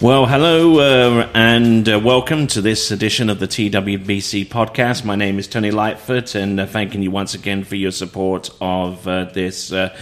[0.00, 5.04] Well, hello uh, and uh, welcome to this edition of the TWBC podcast.
[5.04, 9.06] My name is Tony Lightfoot, and uh, thanking you once again for your support of
[9.06, 9.72] uh, this.
[9.72, 9.96] Uh,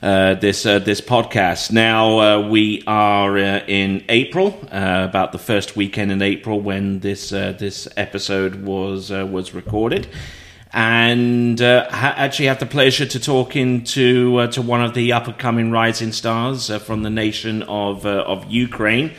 [0.00, 1.70] uh, this this podcast.
[1.70, 8.64] Now we are in April, about the first weekend in April when this this episode
[8.64, 10.08] was was recorded,
[10.72, 15.38] and ha- actually have the pleasure to talk into to one of the up and
[15.38, 19.12] coming rising stars from the nation of of Ukraine.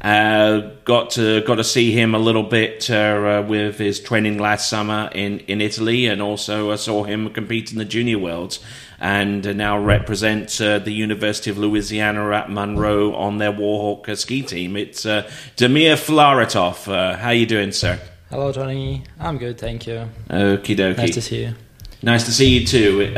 [0.00, 4.38] Uh, got to got to see him a little bit uh, uh, with his training
[4.38, 8.60] last summer in, in Italy, and also uh, saw him compete in the Junior Worlds,
[8.98, 14.40] and uh, now represent uh, the University of Louisiana at Monroe on their Warhawk ski
[14.42, 14.74] team.
[14.74, 17.18] It's Damir Filaretov.
[17.18, 18.00] how you doing, sir?
[18.30, 19.02] Hello, Tony.
[19.18, 20.08] I'm good, thank you.
[20.28, 20.96] Okie dokie.
[20.98, 21.54] Nice to see you.
[22.02, 23.12] Nice to see you too.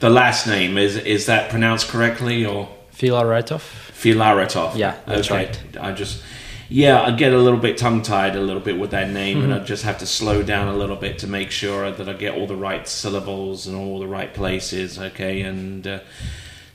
[0.00, 3.60] the last name is is that pronounced correctly or Filaretov?
[3.92, 4.74] Filaretov.
[4.76, 5.46] Yeah, that's okay.
[5.46, 5.76] right.
[5.80, 6.22] I just,
[6.68, 9.52] yeah, I get a little bit tongue tied a little bit with that name, Mm-hmm.
[9.52, 12.12] and I just have to slow down a little bit to make sure that I
[12.14, 14.98] get all the right syllables and all the right places.
[14.98, 15.86] Okay, and.
[15.86, 16.00] Uh,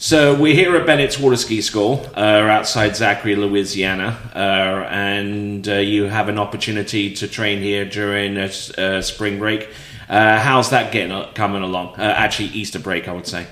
[0.03, 5.75] so we're here at Bennett's Water Ski School, uh, outside Zachary, Louisiana, uh, and uh,
[5.75, 9.69] you have an opportunity to train here during a, uh, spring break.
[10.09, 11.95] Uh, how's that getting uh, coming along?
[11.97, 13.47] actually, Easter break, I would say.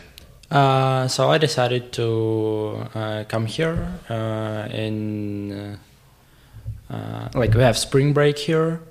[0.51, 5.79] Uh, so I decided to uh, come here uh, in
[6.89, 8.81] uh, like we have spring break here.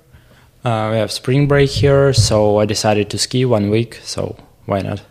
[0.65, 3.99] Uh, we have spring break here, so I decided to ski one week.
[4.01, 5.03] So why not?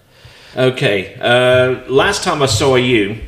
[0.56, 1.14] Okay.
[1.20, 3.20] Uh, last time I saw you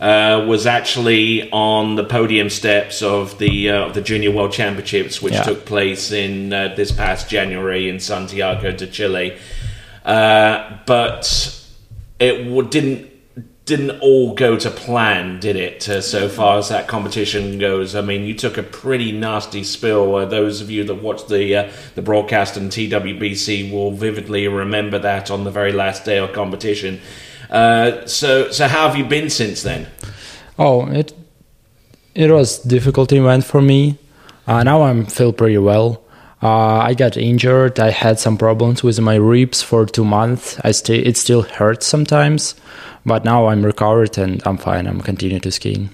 [0.00, 5.22] uh, was actually on the podium steps of the uh, of the Junior World Championships,
[5.22, 5.42] which Yeah.
[5.42, 9.36] took place in uh, this past January in Santiago de Chile.
[10.04, 11.56] but
[12.18, 13.09] it w- didn't
[13.70, 15.88] didn't all go to plan, did it?
[15.88, 20.16] Uh, so far as that competition goes, I mean, you took a pretty nasty spill.
[20.16, 24.98] Uh, those of you that watched the uh, the broadcast and TWBC will vividly remember
[24.98, 27.00] that on the very last day of competition.
[27.48, 29.86] Uh, so, so how have you been since then?
[30.58, 31.14] Oh, it
[32.16, 33.98] it was difficult event for me.
[34.48, 36.02] Uh, now I'm feel pretty well.
[36.42, 37.78] Uh, I got injured.
[37.78, 40.58] I had some problems with my ribs for two months.
[40.64, 42.54] I still it still hurts sometimes,
[43.04, 44.86] but now I'm recovered and I'm fine.
[44.86, 45.90] I'm continuing to skiing.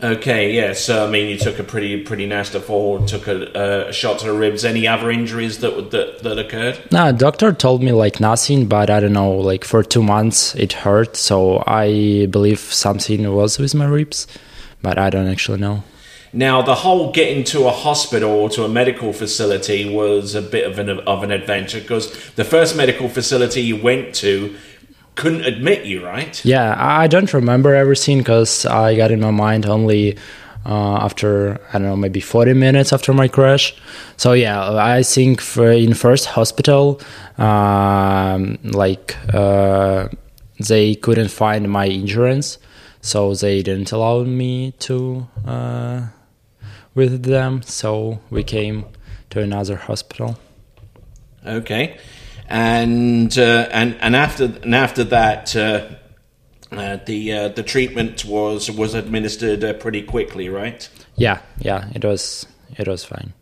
[0.00, 0.74] Okay, yeah.
[0.74, 4.26] So I mean, you took a pretty pretty nasty fall, took a, a shot to
[4.26, 4.64] the ribs.
[4.64, 6.80] Any other injuries that that that occurred?
[6.90, 9.30] No, doctor told me like nothing, but I don't know.
[9.30, 14.26] Like for two months it hurt, so I believe something was with my ribs,
[14.82, 15.82] but I don't actually know.
[16.32, 20.70] Now, the whole getting to a hospital or to a medical facility was a bit
[20.70, 24.56] of an of an adventure because the first medical facility you went to
[25.14, 26.44] couldn't admit you, right?
[26.44, 30.16] Yeah, I don't remember everything because I got in my mind only
[30.64, 33.74] uh, after I don't know maybe 40 minutes after my crash.
[34.16, 37.00] So yeah, I think in first hospital,
[37.36, 40.08] um, like uh,
[40.60, 42.58] they couldn't find my insurance,
[43.00, 46.06] so they didn't allow me to uh,
[46.98, 47.62] with them.
[47.62, 48.84] So we came
[49.30, 50.36] to another hospital.
[51.46, 51.96] Okay,
[52.48, 55.56] and uh, and and after and after that.
[55.56, 55.88] Uh,
[56.70, 60.86] uh, the uh, the treatment was was administered uh, pretty quickly, right?
[61.16, 63.32] Yeah, yeah, it was it was fine.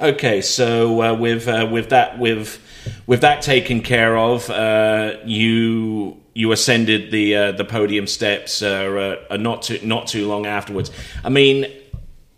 [0.00, 2.58] Okay, so uh, with uh, with that with
[3.06, 9.16] with that taken care of, uh, you you ascended the uh, the podium steps uh,
[9.30, 10.90] uh, not too not too long afterwards.
[11.24, 11.66] I mean,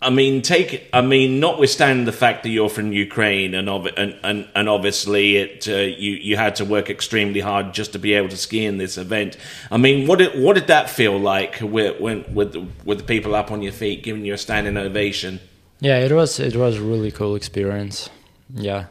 [0.00, 4.48] I mean, take I mean, notwithstanding the fact that you're from Ukraine and and, and,
[4.54, 8.28] and obviously it uh, you you had to work extremely hard just to be able
[8.28, 9.37] to ski in this event.
[9.73, 13.05] I mean, what did what did that feel like with when with the, with the
[13.05, 15.40] people up on your feet giving you a standing ovation?
[15.81, 18.08] Yeah, it was it was a really cool experience.
[18.55, 18.87] Yeah.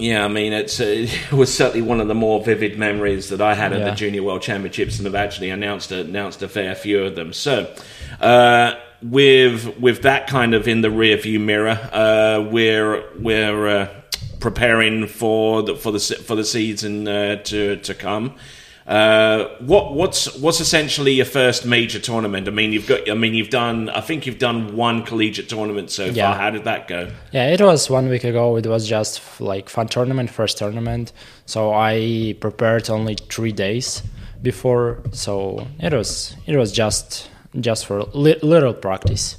[0.00, 3.40] Yeah, I mean, it's, uh, it was certainly one of the more vivid memories that
[3.40, 3.90] I had at Yeah.
[3.90, 7.32] the Junior World Championships, and have actually announced announced a fair few of them.
[7.32, 7.74] So,
[8.20, 13.88] uh, with with that kind of in the rearview mirror, uh, we're we're uh,
[14.40, 18.34] preparing for the for the for the season uh, to to come.
[18.86, 22.48] Uh, what what's what's essentially your first major tournament?
[22.48, 23.08] I mean, you've got.
[23.10, 23.90] I mean, you've done.
[23.90, 26.32] I think you've done one collegiate tournament so Yeah.
[26.32, 26.40] far.
[26.40, 27.10] How did that go?
[27.30, 28.56] Yeah, it was one week ago.
[28.56, 31.12] It was just like fun tournament, first tournament.
[31.44, 34.02] So I prepared only three days
[34.40, 35.02] before.
[35.12, 37.28] So it was it was just
[37.58, 39.36] just for li- little practice.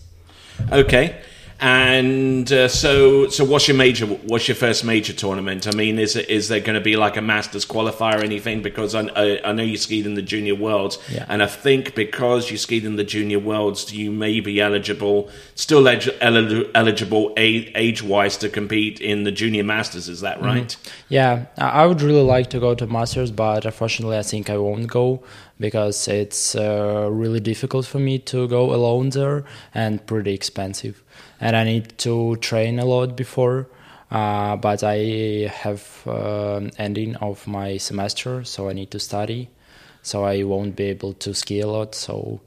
[0.72, 1.16] Okay.
[1.62, 4.06] And uh, so, so what's your major?
[4.06, 5.68] What's your first major tournament?
[5.68, 8.62] I mean, is it, is there going to be like a Masters qualifier or anything?
[8.62, 11.26] Because I, I, I know you skied in the Junior Worlds, Yeah.
[11.28, 15.86] and I think because you skied in the Junior Worlds, you may be eligible, still
[15.88, 20.08] eli- eligible age wise to compete in the Junior Masters.
[20.08, 20.76] Is that right?
[21.10, 24.58] Yeah, I I would really like to go to Masters, but unfortunately, I think I
[24.58, 25.24] won't go
[25.60, 31.04] because it's uh, really difficult for me to go alone there and pretty expensive.
[31.40, 33.68] And I need to train a lot before.
[34.12, 39.50] Uh, but I have um ending of my semester, so I need to study.
[40.02, 41.94] So I won't be able to ski a lot.
[41.94, 42.42] So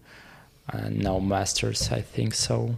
[0.73, 2.77] uh, no masters, I think so.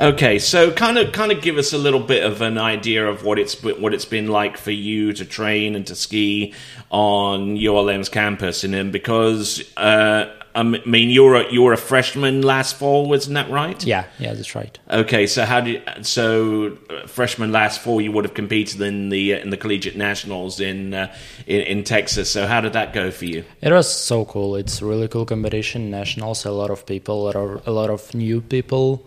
[0.00, 3.24] Okay, so kind of kind of give us a little bit of an idea of
[3.24, 6.52] what it's what it's been like for you to train and to ski
[6.90, 10.26] on ULM's campus, and then because uh,
[10.58, 13.80] I mean you're a, you were a freshman last fall, wasn't that right?
[13.84, 14.76] Yeah, yeah, that's right.
[14.90, 19.34] Okay, so how did so uh, freshman last fall you would have competed in the
[19.34, 21.14] uh, in the collegiate nationals in, uh,
[21.46, 22.28] in in Texas.
[22.30, 23.44] So how did that go for you?
[23.62, 24.56] It was so cool.
[24.56, 25.90] It's really cool competition.
[25.90, 29.06] Nationals, a lot of people, a lot of, a lot of new people,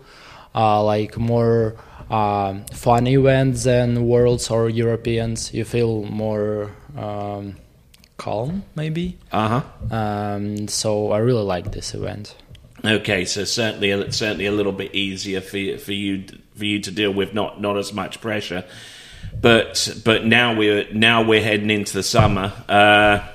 [0.54, 1.76] uh, like more
[2.08, 5.52] um, fun events than worlds or Europeans.
[5.52, 7.56] You feel more um,
[8.16, 9.18] calm, maybe.
[9.30, 9.94] Uh huh.
[9.96, 12.36] Um, so I really like this event.
[12.84, 16.24] Okay, so certainly, certainly a little bit easier for you, for you
[16.56, 18.64] for you to deal with, not not as much pressure.
[19.40, 22.52] But but now we're now we're heading into the summer.
[22.68, 23.26] Uh,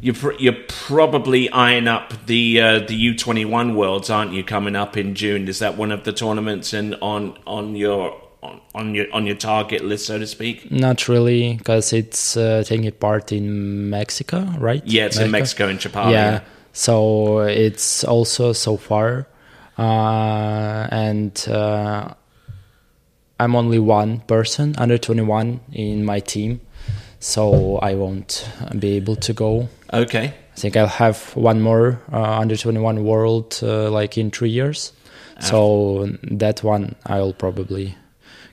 [0.00, 4.44] you pr- you're probably eyeing up the uh, the U twenty one worlds, aren't you?
[4.44, 5.48] Coming up in June.
[5.48, 9.36] Is that one of the tournaments and on on your on, on your on your
[9.36, 10.70] target list, so to speak?
[10.70, 14.82] Not really, because it's uh, taking part in Mexico, right?
[14.86, 16.12] Yeah, it's in Mexico in Chapala.
[16.12, 16.40] yeah
[16.78, 19.26] so it's also so far
[19.78, 22.12] uh, and uh,
[23.40, 26.60] i'm only one person under 21 in my team
[27.18, 28.46] so i won't
[28.78, 30.34] be able to go Okay.
[30.52, 34.92] i think i'll have one more uh, under 21 world uh, like in three years
[35.40, 37.94] so that one i'll probably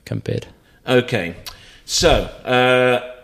[0.04, 0.46] compete
[0.86, 1.34] Okay,
[1.86, 2.10] so
[2.44, 3.14] uh,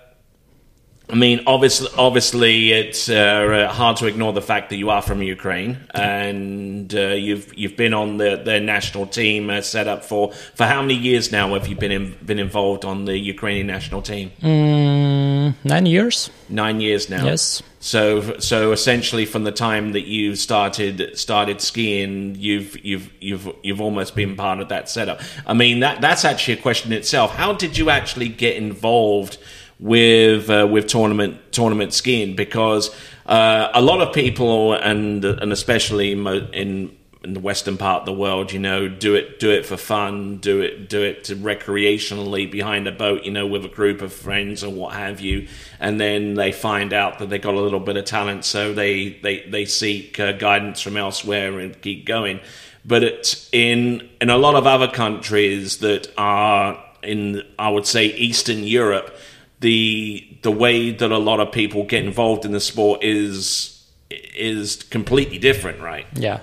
[1.10, 5.22] I mean, obviously, obviously, it's uh, hard to ignore the fact that you are from
[5.22, 10.32] Ukraine and uh, you've you've been on the their national team uh, set up for
[10.54, 14.02] for how many years now have you been in, been involved on the Ukrainian national
[14.02, 14.30] team?
[14.40, 15.29] mm,
[15.64, 17.24] nine years Nine years now.
[17.24, 23.48] yes So so essentially, from the time that you started started skiing, you've you've you've
[23.62, 25.20] you've almost been part of that setup.
[25.46, 27.34] I mean that that's actually a question itself.
[27.34, 29.38] How did you actually get involved
[29.78, 32.36] with uh, with tournament tournament skiing?
[32.36, 32.90] Because
[33.24, 38.06] uh, a lot of people and and especially mo- in in the western part of
[38.06, 41.36] the world, you know, do it do it for fun, do it do it to
[41.36, 45.46] recreationally behind a boat, you know, with a group of friends or what have you,
[45.78, 49.10] and then they find out that they got a little bit of talent, so they
[49.22, 52.40] they they seek uh, guidance from elsewhere and keep going.
[52.86, 58.06] But it's in in a lot of other countries that are in, I would say,
[58.06, 59.14] Eastern Europe,
[59.60, 63.76] the the way that a lot of people get involved in the sport is
[64.08, 66.06] is completely different, right?
[66.14, 66.40] yeah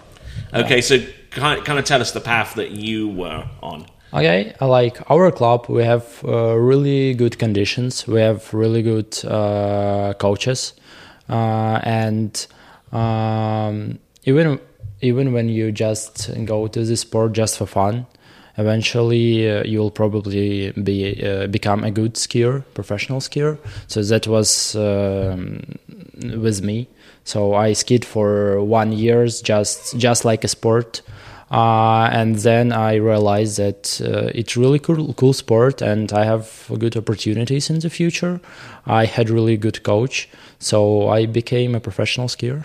[0.65, 0.97] Okay, so
[1.31, 3.85] kind kind of tell us the path that you were on.
[4.13, 5.67] Okay, I like our club.
[5.67, 8.07] We have uh, really good conditions.
[8.07, 10.73] We have really good uh, coaches,
[11.29, 12.47] uh, and
[12.91, 14.59] um, even
[15.01, 18.07] even when you just go to the sport just for fun,
[18.57, 23.57] eventually uh, you will probably be uh, become a good skier, professional skier.
[23.87, 25.61] So that was um,
[26.41, 26.87] with me.
[27.27, 31.01] So I skied for one years, just just like a sport.
[31.51, 36.45] Uh, and then I realized that uh, it's really cool, cool sport, and I have
[36.79, 38.39] good opportunities in the future.
[38.85, 40.27] I had really good coach,
[40.59, 42.63] so I became a professional skier.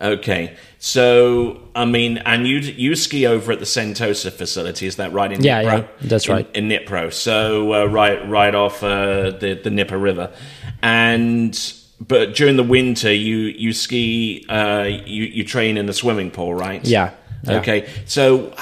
[0.00, 5.12] Okay, so I mean, and you you ski over at the Sentosa facility, is that
[5.12, 5.32] right?
[5.32, 5.78] In Yeah, Dnipro?
[5.82, 6.56] yeah, that's In- right.
[6.56, 10.30] In, Nipro, so uh, right right off uh, the the Dnieper River,
[10.82, 11.54] and
[12.08, 16.54] but during the winter you you ski uh, you you train in the swimming pool,
[16.54, 16.84] right?
[16.84, 17.10] Yeah.
[17.44, 17.58] yeah.
[17.58, 18.52] Okay, so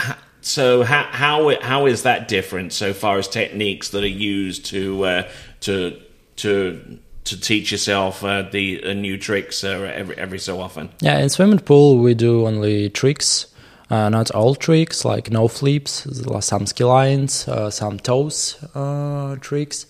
[0.41, 5.05] so how how how is that different so far as techniques that are used to
[5.05, 5.29] uh,
[5.61, 6.01] to
[6.37, 10.91] to to teach yourself uh, the uh, new tricks uh, every every so often.
[11.01, 13.47] Yeah, in swimming pool we do only tricks,
[13.91, 16.07] uh, not all tricks like no flips,
[16.41, 19.87] some ski lines, uh, some toes uh, tricks.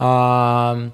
[0.00, 0.92] Um,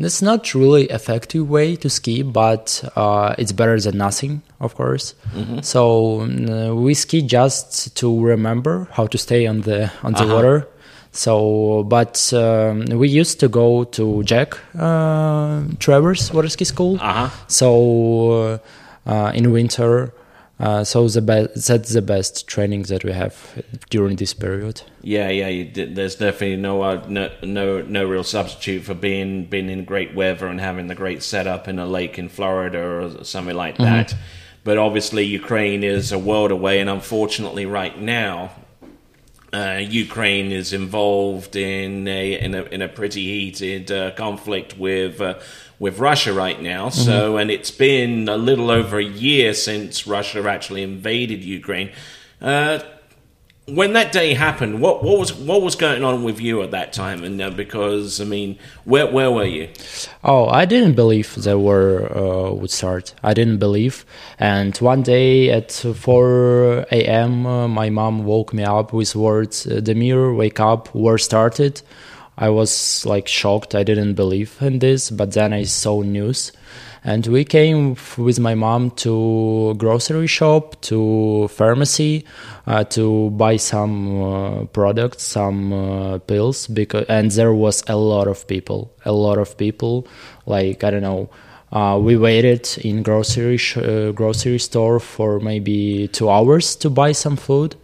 [0.00, 5.14] that's not really effective way to ski, but uh, it's better than nothing, of course.
[5.34, 5.60] Mm-hmm.
[5.60, 5.82] So
[6.22, 10.34] uh, we ski just to remember how to stay on the on the Uh-huh.
[10.34, 10.68] water.
[11.12, 16.98] So, but um, we used to go to Jack uh, Travers water ski school.
[17.00, 17.28] Uh-huh.
[17.48, 18.60] So
[19.06, 20.12] uh, in winter,
[20.60, 24.82] uh, so the be- that's the best training that we have during this period.
[25.02, 25.48] Yeah, yeah.
[25.48, 29.84] You did, there's definitely no, uh, no no no real substitute for being being in
[29.84, 33.78] great weather and having the great setup in a lake in Florida or something like
[33.78, 34.14] that.
[34.62, 38.50] But obviously, Ukraine is a world away, and unfortunately, right now,
[39.52, 45.20] uh, Ukraine is involved in a in a, in a pretty heated uh, conflict with
[45.20, 45.34] uh,
[45.78, 46.90] with Russia right now.
[46.90, 51.90] So, and it's been a little over a year since Russia actually invaded Ukraine.
[53.68, 56.70] Uh, when that day happened, what what was what was going on with you at
[56.70, 57.24] that time?
[57.24, 59.68] And uh, because I mean, where where were you?
[60.24, 63.14] Oh, I didn't believe the war uh, would start.
[63.22, 64.04] I didn't believe.
[64.38, 69.80] And one day at 4 a.m., uh, my mom woke me up with words, uh,
[69.80, 71.82] Damir, wake up, war started.
[72.38, 73.74] I was like shocked.
[73.74, 76.52] I didn't believe in this, but then I saw news.
[77.02, 82.24] And we came f- with my mom to grocery shop, to pharmacy,
[82.66, 86.66] uh, to buy some uh, products, some uh, pills.
[86.66, 90.06] Because and there was a lot of people, a lot of people.
[90.44, 91.30] Like I don't know,
[91.72, 97.12] uh, we waited in grocery sh- uh, grocery store for maybe two hours to buy
[97.12, 97.76] some food,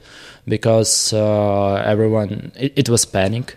[0.47, 3.57] because uh, everyone it, it was panic.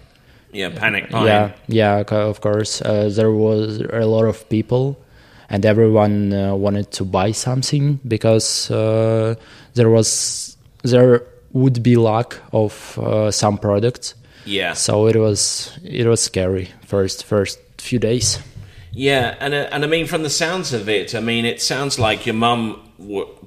[0.53, 1.25] Yeah, panic buying.
[1.27, 2.81] Yeah, yeah, of course.
[2.81, 4.97] Uh, there was a lot of people,
[5.49, 9.35] and everyone uh, wanted to buy something because uh,
[9.73, 14.13] there was there would be lack of uh, some products.
[14.45, 14.73] yeah.
[14.73, 18.39] So it was it was scary first first few days.
[18.91, 21.99] Yeah, and uh, and I mean, from the sounds of it, I mean, it sounds
[21.99, 22.81] like your mum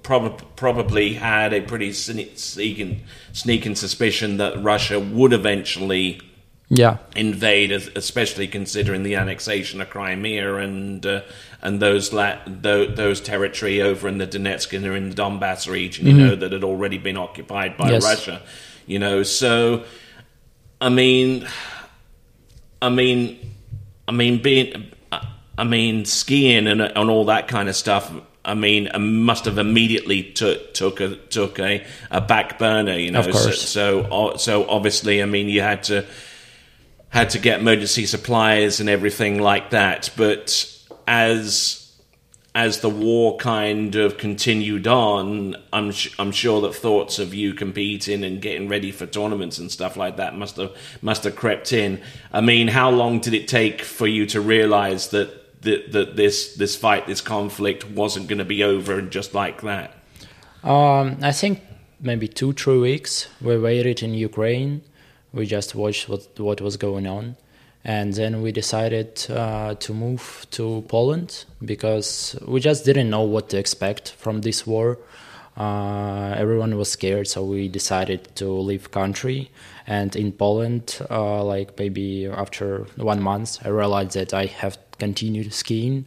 [0.03, 6.21] prob- probably had a pretty sneaking sneaking suspicion that Russia would eventually
[6.75, 11.21] Yeah, invade, especially considering the annexation of Crimea and uh,
[11.61, 16.07] and those la- tho- those territory over in the Donetsk and in the Donbass region,
[16.07, 18.03] you know, that had already been occupied by Yes.
[18.03, 18.41] Russia.
[18.87, 19.85] You know, so
[20.81, 21.47] I mean,
[22.81, 23.39] I mean,
[24.09, 24.93] I mean, being,
[25.59, 28.11] I mean, skiing and and all that kind of stuff.
[28.47, 33.21] I mean, must have immediately took took a took a, a back burner, you know.
[33.21, 33.61] Of course.
[33.61, 36.07] So, so so obviously, I mean, you had to
[37.13, 40.11] had to get emergency supplies and everything like that.
[40.17, 40.69] But
[41.07, 41.79] as
[42.55, 47.55] as the war kind of continued on, I'm sh- I'm sure that thoughts of you
[47.55, 51.73] competing and getting ready for tournaments and stuff like that must have must have crept
[51.73, 52.01] in.
[52.33, 56.57] I mean, how long did it take for you to realize that that, that this
[56.57, 59.95] this fight, this conflict, wasn't going to be over and just like that?
[60.65, 61.61] Um, I think
[62.01, 63.29] maybe two, three weeks.
[63.41, 64.83] We waited in Ukraine.
[65.33, 67.37] We just watched what what was going on,
[67.85, 73.49] and then we decided uh, to move to Poland because we just didn't know what
[73.51, 74.99] to expect from this war.
[75.57, 79.51] Uh, everyone was scared, so we decided to leave country.
[79.87, 85.53] And in Poland, uh, like maybe after one month, I realized that I have continued
[85.53, 86.07] skiing,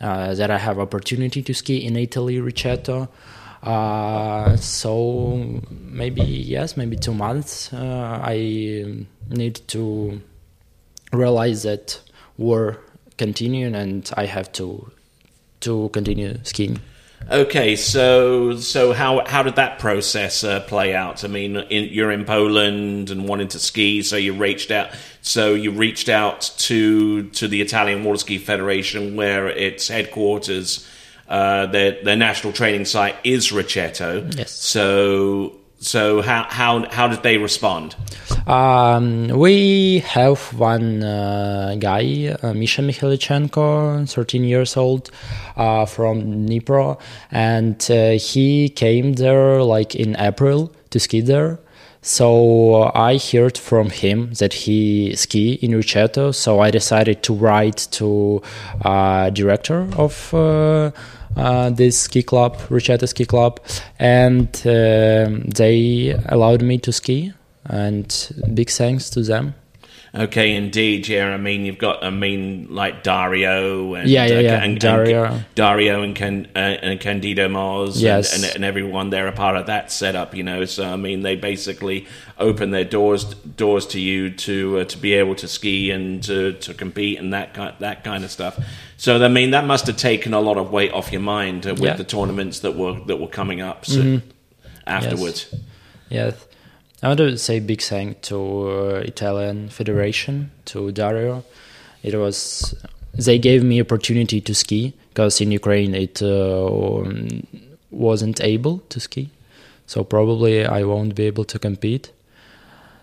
[0.00, 3.08] uh, that I have opportunity to ski in Italy, Recetto.
[3.62, 7.72] Uh, so maybe yes, maybe two months.
[7.72, 10.20] Uh, I need to
[11.12, 12.00] realize that
[12.36, 12.78] war
[13.18, 14.90] continuing, and I have to
[15.60, 16.80] to continue skiing.
[17.30, 21.24] Okay, so so how how did that process uh, play out?
[21.24, 24.90] I mean, in, you're in Poland and wanting to ski, so you reached out.
[25.20, 30.86] So you reached out to to the Italian Water Ski Federation, where its headquarters,
[31.32, 34.36] uh, their their national training site is Recetto.
[34.36, 34.52] Yes.
[34.52, 37.96] So so how how how did they respond?
[38.46, 45.10] Um, we have one uh, guy, uh, Misha Mikhailichenko, 13 years old,
[45.56, 51.58] uh, from Dnipro, and uh, he came there like in April to ski there.
[52.04, 56.34] So I heard from him that he ski in Recetto.
[56.34, 58.42] So I decided to write to
[58.84, 60.34] uh, director of
[61.36, 63.60] uh, uh, this ski club, Recetto Ski Club,
[63.98, 67.32] and um they allowed me to ski.
[67.64, 68.08] And
[68.54, 69.54] big thanks to them.
[70.14, 71.08] Okay, indeed.
[71.08, 74.78] Yeah, I mean, you've got, I mean, like Dario and Yeah, yeah, uh, yeah, and,
[74.78, 75.24] Dario.
[75.24, 78.34] and, Dario and, Can, uh, and Candido Mars, Yes.
[78.34, 80.34] and, and, and everyone there are a part of that setup.
[80.34, 82.06] You know, so I mean, they basically
[82.38, 86.52] open their doors doors to you to uh, to be able to ski and to,
[86.54, 88.58] to compete and that kind that kind of stuff.
[88.98, 91.70] So I mean, that must have taken a lot of weight off your mind uh,
[91.70, 91.96] with Yeah.
[91.96, 94.20] the tournaments that were that were coming up so,
[94.86, 95.54] afterwards.
[96.10, 96.34] Yes.
[97.02, 101.44] I want to say big thank to uh, Italian Federation, to Dario.
[102.02, 102.74] It was
[103.12, 107.46] they gave me opportunity to ski because in Ukraine it uh, um,
[107.90, 109.30] wasn't able to ski,
[109.86, 112.12] so probably I won't be able to compete.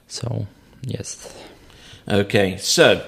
[0.08, 0.48] So
[0.82, 1.34] yes,
[2.10, 3.06] Okay, so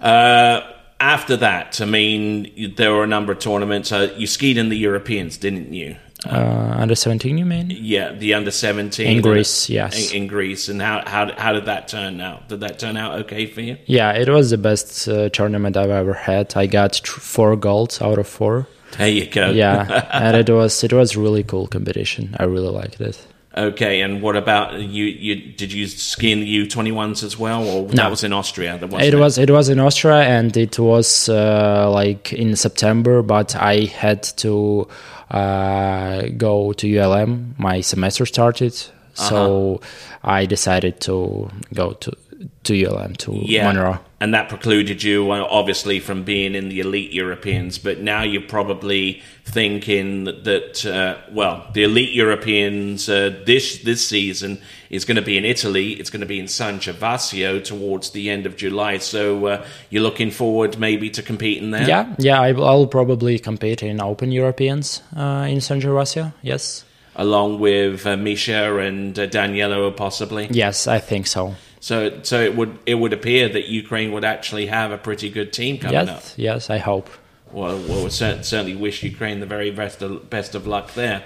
[0.00, 0.60] uh,
[0.98, 3.92] after that, I mean, there were a number of tournaments.
[3.92, 5.94] Uh, you skied in the Europeans, didn't you?
[6.26, 7.70] Uh, under seventeen, you mean?
[7.70, 10.12] Yeah, the under seventeen In Greece, yes.
[10.12, 10.68] in, in Greece.
[10.68, 12.48] And how how how did that turn out?
[12.48, 13.78] Did that turn out okay for you?
[13.86, 16.54] Yeah, it was the best uh, tournament I've ever had.
[16.56, 18.66] I got tr- four golds out of four.
[18.98, 19.50] There you go.
[19.50, 22.36] Yeah, and it was it was really cool competition.
[22.38, 23.26] I really liked it.
[23.56, 25.04] Okay, and what about you?
[25.06, 28.32] You did you ski in the U twenty ones as well, or that was in
[28.32, 28.78] Austria?
[28.78, 33.56] That It was it was in Austria and it was uh, like in September, but
[33.56, 34.86] I had to
[35.30, 37.54] uh, go to ULM.
[37.58, 38.74] My semester started,
[39.14, 39.80] so
[40.24, 42.16] I decided to go to
[42.64, 43.98] to ULM to yeah, Monroe.
[44.22, 47.78] And that precluded you uh, obviously from being in the elite Europeans.
[47.78, 54.60] But now you're probably thinking that, uh, well, the elite Europeans uh, this this season
[54.90, 55.92] is going to be in Italy.
[55.92, 58.98] It's going to be in San Gervasio towards the end of July.
[58.98, 61.88] So uh, you're looking forward maybe to competing there.
[61.88, 66.34] Yeah, yeah, I, I'll probably compete in Open Europeans uh, in San Gervasio.
[66.42, 66.84] Yes,
[67.16, 70.48] along with uh, Misha and uh, Danylo, possibly.
[70.50, 71.54] yes, I think so.
[71.80, 75.52] So, so it would it would appear that Ukraine would actually have a pretty good
[75.52, 76.06] team coming up.
[76.08, 77.08] Yes, yes, I hope.
[77.52, 81.24] Well, well, we certainly wish Ukraine the very best of, best of luck there.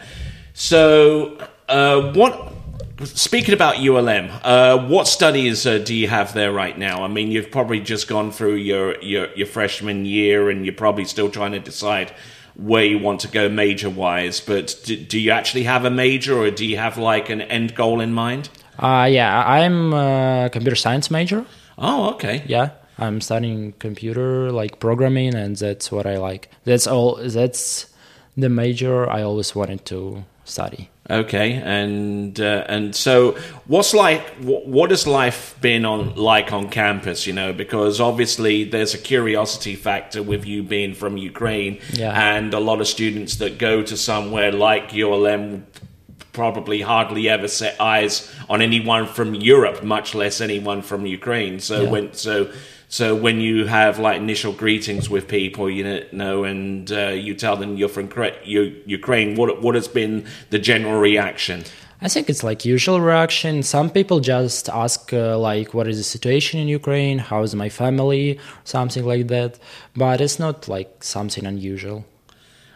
[0.54, 2.52] So, uh, what?
[3.02, 7.02] Speaking about ULM, uh, what studies uh, do you have there right now?
[7.02, 11.04] I mean, you've probably just gone through your, your, your freshman year, and you're probably
[11.04, 12.14] still trying to decide
[12.54, 14.40] where you want to go major wise.
[14.40, 17.74] But do, do you actually have a major, or do you have like an end
[17.74, 18.48] goal in mind?
[18.78, 21.44] Uh, yeah, I'm a computer science major.
[21.78, 22.42] Oh, okay.
[22.46, 27.86] yeah i'm studying computer like programming and that's what i like that's all that's
[28.36, 34.22] the major i always wanted to study Okay, and uh, and so what's like?
[34.40, 37.26] What, what has life been on like on campus?
[37.26, 42.36] You know, because obviously there's a curiosity factor with you being from Ukraine, Yeah.
[42.36, 45.66] and a lot of students that go to somewhere like ULM
[46.34, 51.60] probably hardly ever set eyes on anyone from Europe, much less anyone from Ukraine.
[51.60, 51.90] So Yeah.
[51.90, 52.48] when so.
[53.00, 57.56] So when you have like initial greetings with people, you know, and uh, you tell
[57.56, 58.08] them you're from
[58.44, 61.58] Ukraine, what what has been the general reaction?
[62.04, 66.04] i think it's like usual reaction some people just ask uh, like what is the
[66.16, 69.58] situation in ukraine how is my family something like that
[69.96, 72.04] but it's not like something unusual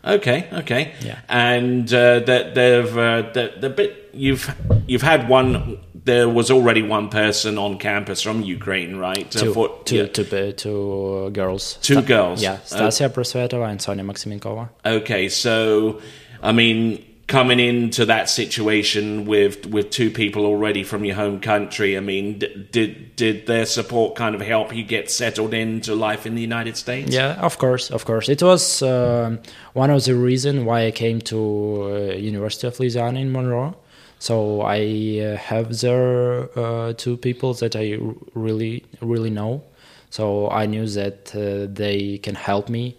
[0.09, 1.19] Okay, okay, Yeah.
[1.29, 4.55] and uh, that they've uh, the the bit you've
[4.87, 5.79] you've had one.
[6.05, 9.27] There was already one person on campus from Ukraine, right?
[9.37, 10.07] Uh, two, for- two, yeah.
[10.07, 12.41] two, two uh, girls Two girls.
[12.43, 16.01] yeah Uh, stasia prosvetova and sonia maximenkova Okay, so
[16.43, 21.97] I mean, coming into that situation with with two people already from your home country,
[21.97, 22.39] I mean,
[22.73, 26.77] did did their support kind of help you get settled into life in the United
[26.77, 27.13] States?
[27.15, 28.29] Yeah, of course, of course.
[28.29, 29.39] It was um
[29.75, 33.77] one of the reason why I came to uh, University of Louisiana in Monroe.
[34.19, 37.99] So I uh, have there uh, two people that I
[38.35, 39.63] really, really know.
[40.11, 42.97] So I knew that uh, they can help me,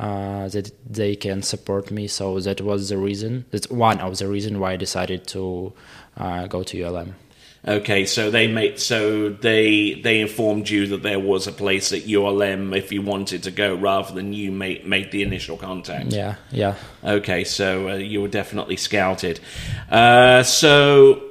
[0.00, 2.08] uh, that they can support me.
[2.08, 3.44] So that was the reason.
[3.50, 5.74] That's one of the reason why I decided to
[6.16, 7.14] uh, go to ULM.
[7.68, 12.08] Okay, so they made so they they informed you that there was a place at
[12.08, 16.06] ULM if you wanted to go, rather than you made made the initial contact.
[16.06, 16.76] Yeah, yeah.
[17.04, 19.40] Okay, so uh, you were definitely scouted.
[19.90, 21.22] Uh, so,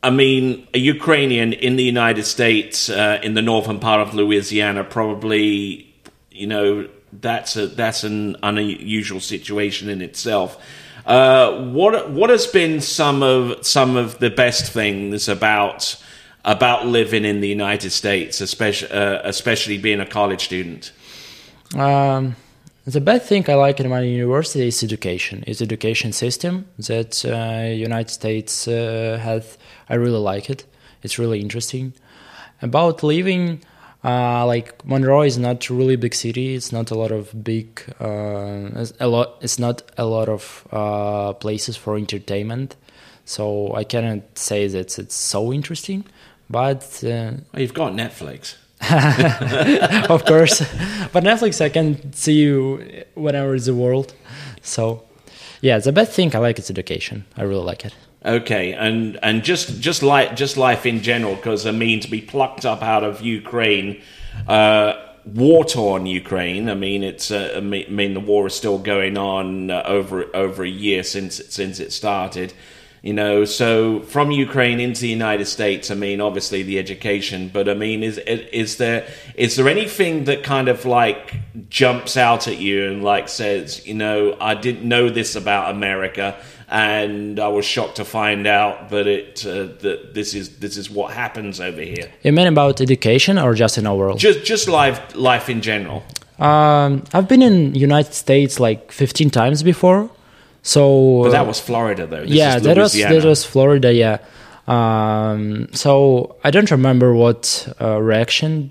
[0.00, 4.84] I mean, a Ukrainian in the United States, uh, in the northern part of Louisiana,
[4.84, 5.92] probably,
[6.30, 10.58] you know, that's a that's an unusual situation in itself.
[11.06, 15.96] Uh, what what has been some of some of the best things about
[16.44, 20.92] about living in the United States, especially uh, especially being a college student?
[21.74, 22.36] Um,
[22.84, 25.44] the best thing I like in my university is education.
[25.46, 29.58] It's education system that uh, United States uh, has.
[29.88, 30.64] I really like it.
[31.02, 31.92] It's really interesting.
[32.60, 33.60] About living,
[34.04, 36.54] Uh, like Monroe is not really big city.
[36.54, 37.82] It's not a lot of big.
[38.00, 39.36] Uh, it's a lot.
[39.40, 42.76] It's not a lot of uh, places for entertainment.
[43.24, 46.04] So I cannot say that it's so interesting.
[46.48, 48.54] But uh, you've got Netflix.
[50.08, 50.60] of course,
[51.12, 54.14] but Netflix I can see you whenever it's the world.
[54.62, 55.02] So
[55.60, 57.24] yeah, the best thing I like is education.
[57.36, 57.94] I really like it.
[58.24, 62.20] Okay, and and just just like just life in general, because I mean to be
[62.20, 64.02] plucked up out of Ukraine,
[64.48, 66.68] uh, war torn Ukraine.
[66.68, 70.64] I mean it's uh, I mean the war is still going on uh, over over
[70.64, 72.52] a year since since it started.
[73.02, 77.68] You know, so from Ukraine into the United States, I mean, obviously the education, but
[77.68, 81.36] I mean, is is there is there anything that kind of like
[81.68, 86.36] jumps out at you and like says, you know, I didn't know this about America,
[86.70, 90.90] and I was shocked to find out that it uh, that this is this is
[90.90, 92.10] what happens over here.
[92.22, 94.16] You mean about education or just in overall?
[94.16, 96.02] Just just life life in general.
[96.38, 100.08] Um, I've been in United States like 15 times before.
[100.62, 102.20] So But that was Florida, though.
[102.20, 103.92] This yeah, that was that was Florida.
[103.92, 104.18] Yeah.
[104.66, 108.70] Um, so I don't remember what uh, reaction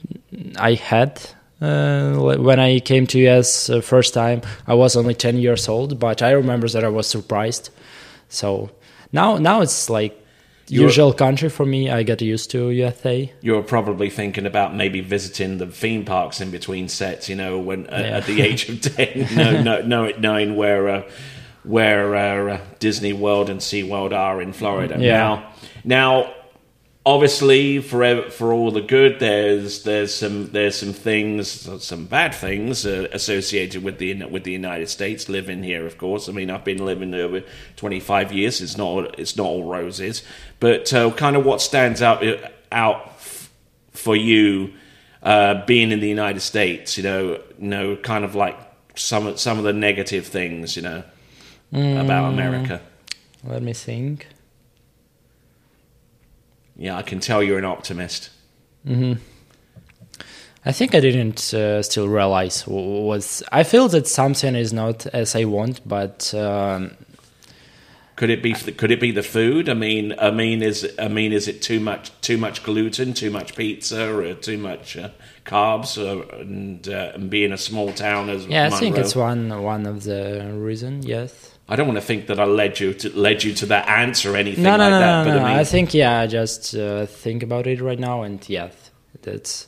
[0.60, 1.20] I had
[1.60, 4.42] uh, when I came to US uh, first time.
[4.68, 7.72] I was only ten years old, but I remember that I was surprised.
[8.30, 8.70] So
[9.12, 10.14] now now it's like
[10.70, 11.90] You're- usual country for me.
[11.90, 13.32] I get used to USA.
[13.42, 17.88] You're probably thinking about maybe visiting the theme parks in between sets, you know, when
[17.88, 18.18] uh, Yeah.
[18.18, 21.02] at the age of ten, no, no, no, at nine, where uh,
[21.64, 22.16] where
[22.50, 24.96] uh, Disney World and SeaWorld are in Florida.
[25.00, 25.18] Yeah.
[25.18, 26.34] Now, now,
[27.08, 31.50] obviously, for for all the good, there's there's some there's some things,
[31.84, 35.30] some bad things uh, associated with the with the United States.
[35.30, 36.28] Living here, of course.
[36.30, 37.44] I mean, I've been living there over
[37.78, 38.62] 25 years.
[38.62, 40.22] It's not it's not all roses,
[40.60, 42.24] but uh, kind of what stands out
[42.72, 43.50] out f-
[43.92, 44.74] for you
[45.24, 46.98] uh, being in the United States.
[46.98, 47.24] You know,
[47.58, 48.60] you know, kind of like
[48.96, 50.76] some some of the negative things.
[50.76, 51.04] You know.
[51.74, 52.80] About America.
[53.44, 54.28] Let me think.
[56.78, 58.30] Yeah, I can tell you're an optimist.
[60.66, 63.44] I think I didn't uh, still realize was.
[63.52, 66.96] I feel that something is not as I want, but um,
[68.16, 68.54] Could it be?
[68.54, 69.70] Could it be the food?
[69.70, 72.12] I mean, I mean, is I mean, is it too much?
[72.22, 73.14] Too much gluten?
[73.14, 74.12] Too much pizza?
[74.14, 75.10] Or too much uh,
[75.46, 75.98] carbs?
[75.98, 79.86] Or, and uh, and being a small town as yeah, I think it's one one
[79.86, 81.04] of the reason.
[81.04, 81.57] Yes.
[81.70, 84.34] I don't want to think that I led you to led you to that answer
[84.34, 85.24] or anything No, no, like no, that.
[85.26, 85.46] no, but no.
[85.46, 88.70] I mean, I think yeah, I just uh, think about it right now, and yeah,
[89.22, 89.68] that's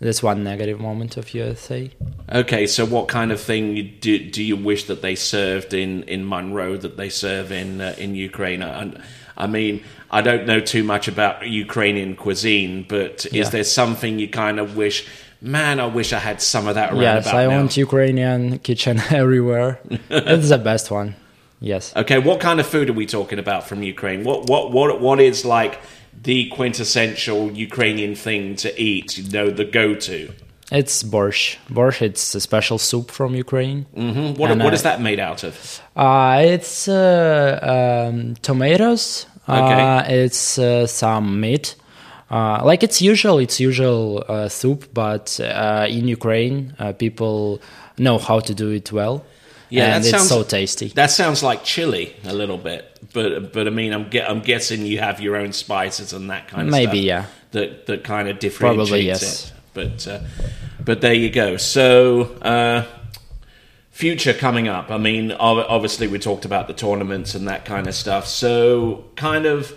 [0.00, 1.90] that's one negative moment of USA.
[2.32, 2.66] okay.
[2.66, 6.76] So, what kind of thing do do you wish that they served in, in Monroe
[6.76, 8.62] that they serve in uh, in Ukraine?
[8.62, 9.00] And
[9.36, 13.48] I mean, I don't know too much about Ukrainian cuisine, but is Yeah.
[13.50, 15.06] there something you kind of wish?
[15.40, 17.56] Man, I wish I had some of that around yes, about I now.
[17.58, 19.78] want Ukrainian kitchen everywhere.
[20.10, 21.14] it's the best one.
[21.60, 21.92] Yes.
[21.96, 24.24] Okay, what kind of food are we talking about from Ukraine?
[24.24, 25.80] What what what what is like
[26.22, 29.18] the quintessential Ukrainian thing to eat?
[29.18, 30.32] You know, the go to.
[30.70, 31.56] It's borscht.
[31.70, 33.86] Borscht, it's a special soup from Ukraine.
[33.94, 35.80] hmm What And, what uh, is that made out of?
[35.96, 39.26] Uh, it's uh, um, tomatoes.
[39.48, 39.82] Okay.
[39.82, 41.74] Uh, it's uh, some meat.
[42.30, 47.60] Uh, like it's usual, it's usual uh, soup, but uh, in Ukraine, uh, people
[47.96, 49.24] know how to do it well.
[49.70, 50.88] Yeah, and that it's sounds- so tasty.
[50.88, 54.98] That sounds like chili a little bit, but but I mean, I'm I'm guessing you
[55.00, 56.86] have your own spices and that kind of stuff.
[56.86, 57.26] Maybe, yeah.
[57.52, 59.46] That that kind of differentiates Probably, yes.
[59.48, 59.52] it.
[59.74, 60.20] But uh,
[60.84, 61.56] but there you go.
[61.56, 62.22] So.
[62.42, 62.84] Uh,
[63.90, 64.92] Future coming up.
[64.92, 68.28] I mean, ob- obviously, we talked about the tournaments and that kind of stuff.
[68.28, 69.76] So, kind of,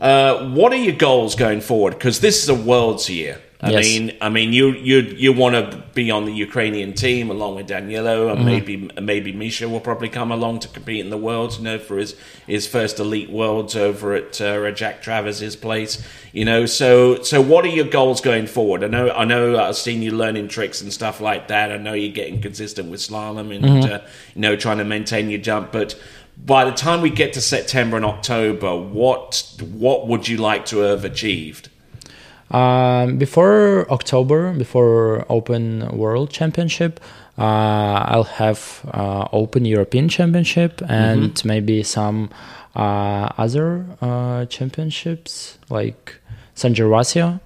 [0.00, 1.92] uh, what are your goals going forward?
[1.94, 3.40] Because this is a Worlds year.
[3.64, 3.84] I Yes.
[3.86, 7.66] mean, I mean, you you you want to be on the Ukrainian team along with
[7.66, 11.56] Danilo, and maybe maybe Misha will probably come along to compete in the Worlds.
[11.58, 12.14] You know, for his
[12.46, 16.02] his first elite Worlds over at uh, Jack Travers's place.
[16.32, 18.84] You know, so so what are your goals going forward?
[18.84, 21.72] I know I know I've seen you learning tricks and stuff like that.
[21.72, 24.00] I know you're getting consistent with slalom and uh,
[24.34, 25.98] you know trying to maintain your jump, but.
[26.36, 30.78] By the time we get to September and October, what what would you like to
[30.78, 31.68] have achieved?
[32.54, 37.00] Um, before October, before Open World Championship,
[37.36, 37.42] uh,
[38.12, 38.60] I'll have
[38.94, 41.48] uh, Open European Championship and Mm-hmm.
[41.48, 42.28] maybe some
[42.76, 46.14] uh, other uh, championships like
[46.54, 47.40] San Gervasio,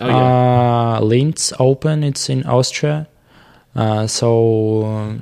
[0.00, 0.96] Oh, yeah.
[0.96, 2.04] uh, Linz Open.
[2.04, 3.06] It's in Austria.
[3.74, 4.28] Uh, so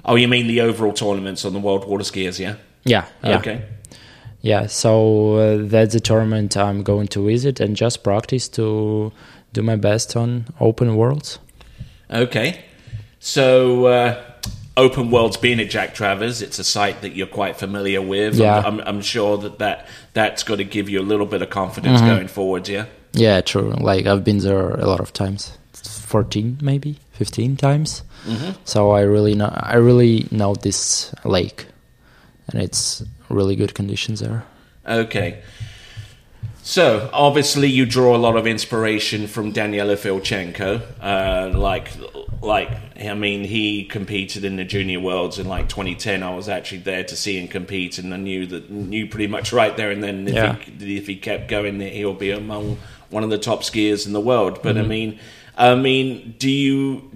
[0.05, 2.57] Oh, you mean the overall tournaments on the World Water Skiers, yeah?
[2.85, 3.39] yeah, yeah.
[3.39, 3.63] Okay.
[4.43, 9.13] Yeah, so uh, that's the tournament I'm going to visit and just practice to
[9.53, 11.39] do my best on open worlds.
[12.11, 12.65] Okay.
[13.21, 14.23] So, uh,
[14.77, 18.37] Open Worlds being at Jack Travers, it's a site that you're quite familiar with.
[18.37, 18.63] Yeah.
[18.65, 22.01] I'm, I'm, sure that, that that's got to give you a little bit of confidence
[22.01, 22.09] Mm-hmm.
[22.09, 22.87] going forward, yeah?
[23.13, 23.75] Yeah, true.
[23.79, 28.03] Like I've been there a lot of times, fourteen maybe, fifteen times.
[28.65, 29.53] So I really know.
[29.55, 31.67] I really know this lake,
[32.49, 33.03] and it's
[33.33, 34.45] really good conditions there.
[34.87, 35.43] Okay.
[36.65, 40.81] So obviously, you draw a lot of inspiration from Danylo Filchenko.
[41.01, 41.89] Uh, like,
[42.41, 46.23] like I mean, he competed in the Junior Worlds in like 2010.
[46.23, 49.53] I was actually there to see him compete, and I knew that knew pretty much
[49.53, 50.55] right there and then if, Yeah.
[50.57, 52.79] he, if he kept going, that he'll be among
[53.11, 54.61] one of the top skiers in the world.
[54.63, 55.19] But I mean,
[55.57, 57.11] I mean, do you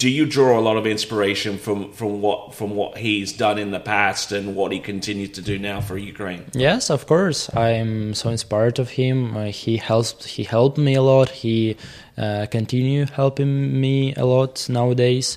[0.00, 3.70] do you draw a lot of inspiration from from what from what he's done in
[3.70, 6.42] the past and what he continues to do now for Ukraine?
[6.54, 7.54] Yes, of course.
[7.54, 9.36] I'm so inspired of him.
[9.36, 10.24] Uh, he helps.
[10.24, 11.28] He helped me a lot.
[11.44, 11.76] He
[12.16, 15.36] uh, continue helping me a lot nowadays.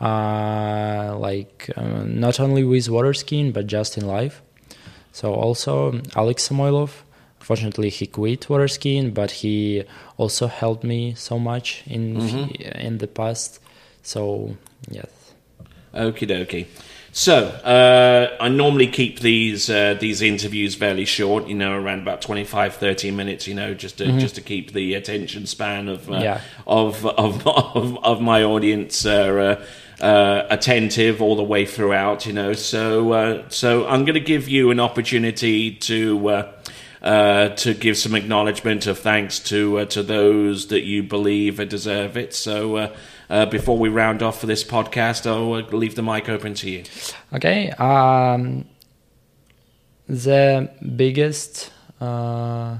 [0.00, 4.42] Uh, like uh, not only with water skiing, but just in life.
[5.10, 6.90] So also Alex Samoilov.
[7.40, 9.84] Fortunately, he quit water skiing, but he
[10.16, 12.04] also helped me so much in
[12.88, 13.58] in the past.
[14.04, 14.56] So
[14.88, 15.08] yes.
[15.92, 16.66] Okie dokie.
[17.12, 22.20] So uh, I normally keep these uh, these interviews fairly short, you know, around about
[22.20, 26.18] 25, 30 minutes, you know, just to just to keep the attention span of uh,
[26.18, 26.40] Yeah.
[26.66, 29.60] of, of of of my audience uh,
[30.00, 32.52] uh, uh, attentive all the way throughout, you know.
[32.52, 36.28] So uh, so I'm going to give you an opportunity to.
[36.28, 36.52] Uh,
[37.02, 42.16] uh, to give some acknowledgement of thanks to uh, to those that you believe deserve
[42.16, 42.32] it.
[42.32, 42.94] So
[43.30, 46.70] uh, before we round off for this podcast, I'll uh, leave the mic open to
[46.70, 46.84] you.
[47.32, 47.70] Okay.
[47.70, 48.66] Um,
[50.08, 51.72] the biggest.
[52.00, 52.78] Uh,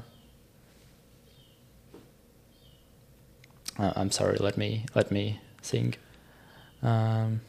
[3.79, 4.37] uh, I'm sorry.
[4.39, 5.99] Let me let me think.
[6.83, 7.41] Um,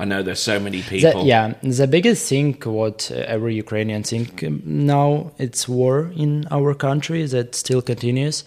[0.00, 1.26] I know there's so many the, people.
[1.26, 6.72] yeah, the biggest thing what uh, every Ukrainian think um, now it's war in our
[6.72, 8.44] country that still continues,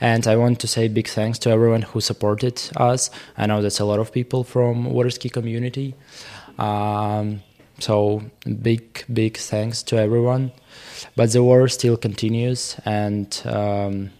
[0.00, 3.10] and I want to say big thanks to everyone who supported us.
[3.36, 5.96] I know that's a lot of people from water ski community.
[6.56, 7.42] Um,
[7.80, 8.22] so
[8.62, 10.52] big big thanks to everyone,
[11.16, 14.10] but the war still continues, and um,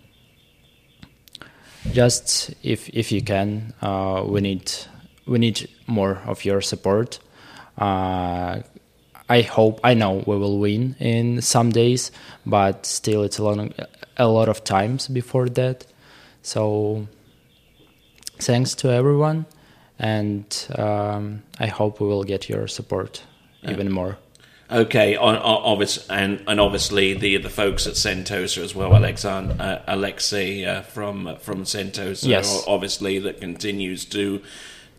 [1.92, 4.72] just if if you can, uh, we need
[5.26, 7.18] we need more of your support.
[7.78, 8.60] Uh,
[9.28, 12.10] I hope I know we will win in some days,
[12.44, 13.72] but still it's a long
[14.16, 15.86] a lot of times before that.
[16.42, 17.06] So
[18.38, 19.46] thanks to everyone,
[19.98, 20.44] and
[20.76, 23.22] um, I hope we will get your support
[23.62, 24.18] even more.
[24.70, 29.60] Okay, on, on, obvious, and, and obviously the the folks at Sentosa as well, Alexan,
[29.60, 32.64] uh, Alexei uh, from from Sentosa, Yes.
[32.66, 34.42] obviously that continues to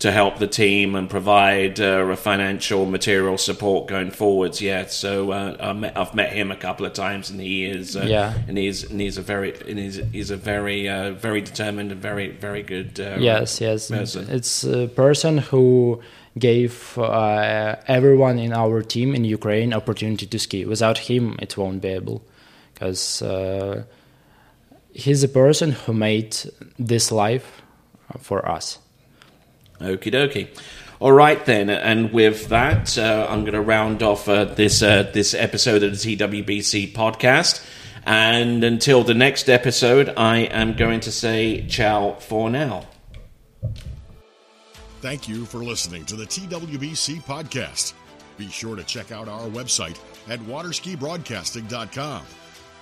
[0.03, 4.61] to help the team and provide uh, a financial material support going forwards.
[4.61, 8.33] Yeah, so uh, I've met him a couple of times, and he is uh, Yeah.
[8.49, 12.01] and he's and he's a very and he's, he's a very uh, very determined and
[12.01, 13.89] very very good uh, Yes, yes.
[13.89, 14.21] person.
[14.29, 16.01] It's a person who
[16.37, 20.65] gave uh, everyone in our team in Ukraine opportunity to ski.
[20.65, 22.19] Without him, it won't be able,
[22.73, 23.83] because uh,
[25.03, 26.35] he's a person who made
[26.91, 27.47] this life
[28.19, 28.79] for us.
[29.83, 30.47] Okie dokie.
[30.99, 35.11] All right then, and with that, uh, I'm going to round off uh, this uh,
[35.13, 37.65] this episode of the TWBC podcast.
[38.05, 42.85] And until the next episode, I am going to say ciao for now.
[45.01, 47.93] Thank you for listening to the TWBC podcast.
[48.37, 52.25] Be sure to check out our website at waterskibroadcasting.com.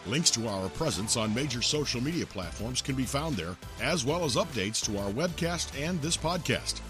[0.08, 4.24] Links to our presence on major social media platforms can be found there, as well
[4.24, 6.82] as updates to our webcast and this podcast.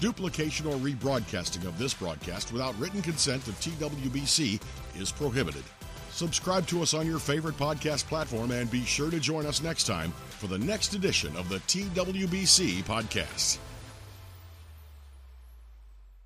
[0.00, 4.60] Duplication or rebroadcasting of this broadcast without written consent of TWBC
[4.98, 5.62] is prohibited.
[6.10, 9.86] Subscribe to us on your favorite podcast platform and be sure to join us next
[9.86, 13.58] time for the next edition of the TWBC podcast.